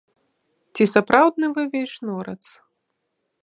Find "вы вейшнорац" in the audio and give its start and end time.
1.57-2.41